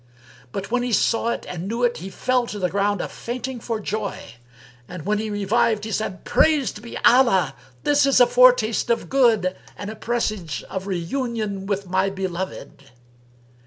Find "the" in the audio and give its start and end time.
2.57-2.71